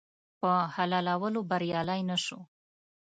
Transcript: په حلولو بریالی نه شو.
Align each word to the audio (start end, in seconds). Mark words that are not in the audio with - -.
په 0.39 0.51
حلولو 0.73 1.41
بریالی 1.49 2.01
نه 2.09 2.17
شو. 2.23 2.39